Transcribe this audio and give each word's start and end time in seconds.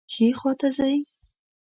ښي 0.13 0.27
خواته 0.37 0.67
ځئ 0.77 0.97